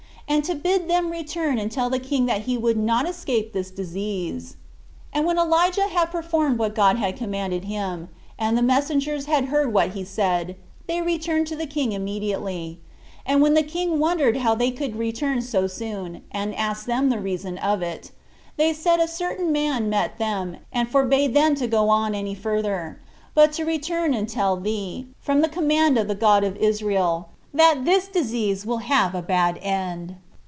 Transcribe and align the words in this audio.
and 0.27 0.45
to 0.45 0.55
bid 0.55 0.87
them 0.89 1.11
return 1.11 1.57
and 1.57 1.69
tell 1.69 1.89
the 1.89 1.99
king 1.99 2.25
that 2.25 2.43
he 2.43 2.57
would 2.57 2.77
not 2.77 3.05
escape 3.05 3.51
this 3.51 3.69
disease. 3.69 4.55
And 5.11 5.25
when 5.25 5.37
Elijah 5.37 5.87
had 5.89 6.05
performed 6.09 6.57
what 6.57 6.73
God 6.73 6.95
had 6.95 7.17
commanded 7.17 7.65
him, 7.65 8.07
and 8.39 8.57
the 8.57 8.61
messengers 8.61 9.25
had 9.25 9.45
heard 9.47 9.73
what 9.73 9.89
he 9.89 10.05
said, 10.05 10.55
they 10.87 11.01
returned 11.01 11.47
to 11.47 11.57
the 11.57 11.67
king 11.67 11.91
immediately; 11.91 12.79
and 13.25 13.41
when 13.41 13.55
the 13.55 13.61
king 13.63 13.99
wondered 13.99 14.37
how 14.37 14.55
they 14.55 14.71
could 14.71 14.95
return 14.95 15.41
so 15.41 15.67
soon, 15.67 16.21
and 16.31 16.55
asked 16.55 16.85
them 16.87 17.09
the 17.09 17.19
reason 17.19 17.57
of 17.57 17.81
it, 17.81 18.11
they 18.55 18.71
said 18.71 19.01
that 19.01 19.05
a 19.09 19.11
certain 19.11 19.51
man 19.51 19.89
met 19.89 20.17
them, 20.17 20.55
and 20.71 20.87
forbade 20.87 21.33
them 21.33 21.55
to 21.55 21.67
go 21.67 21.89
on 21.89 22.15
any 22.15 22.35
farther; 22.35 23.01
but 23.35 23.51
to 23.51 23.65
return 23.65 24.13
and 24.13 24.29
tell 24.29 24.55
thee, 24.55 25.07
from 25.19 25.41
the 25.41 25.49
command 25.49 25.97
of 25.97 26.07
the 26.07 26.15
God 26.15 26.45
of 26.45 26.55
Israel, 26.55 27.27
that 27.53 27.83
this 27.83 28.07
disease 28.07 28.65
will 28.65 28.77
have 28.77 29.13
a 29.13 29.21
bad 29.21 29.57
end. 29.61 30.15